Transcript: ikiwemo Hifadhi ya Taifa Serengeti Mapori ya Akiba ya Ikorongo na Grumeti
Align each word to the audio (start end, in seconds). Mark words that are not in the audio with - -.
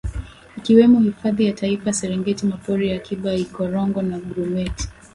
ikiwemo 0.57 0.99
Hifadhi 0.99 1.45
ya 1.45 1.53
Taifa 1.53 1.93
Serengeti 1.93 2.45
Mapori 2.45 2.89
ya 2.89 2.95
Akiba 2.95 3.29
ya 3.31 3.37
Ikorongo 3.37 4.01
na 4.01 4.19
Grumeti 4.19 4.89